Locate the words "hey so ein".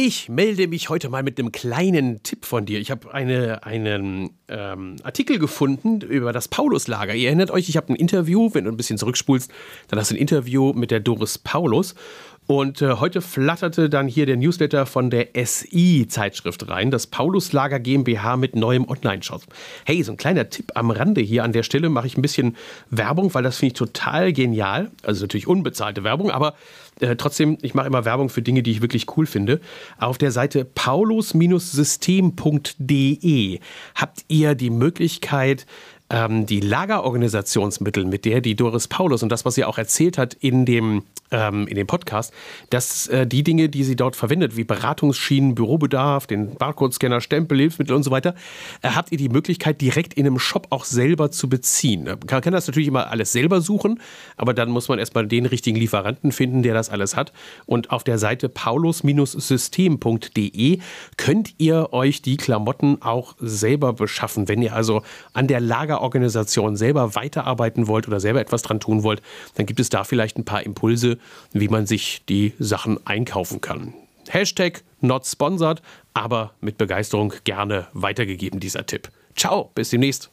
19.84-20.16